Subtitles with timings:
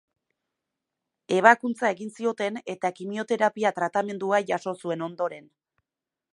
[1.39, 5.51] Ebakuntza egin zioten eta kimioterapia tratamendua jaso zuen ondoren.